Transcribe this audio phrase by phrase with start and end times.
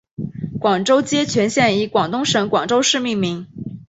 [0.59, 3.45] 广州街全线以广东省广州市命名。